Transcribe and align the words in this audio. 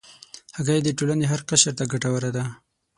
هګۍ 0.57 0.79
د 0.83 0.89
ټولنې 0.97 1.25
هر 1.31 1.41
قشر 1.49 1.73
ته 1.77 1.83
ګټوره 1.91 2.29
ده. 2.35 2.43